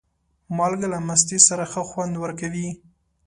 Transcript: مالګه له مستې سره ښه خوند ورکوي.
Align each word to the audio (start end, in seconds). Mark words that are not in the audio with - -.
مالګه 0.57 0.87
له 0.93 0.99
مستې 1.07 1.37
سره 1.47 1.63
ښه 1.71 1.81
خوند 1.89 2.13
ورکوي. 2.23 2.69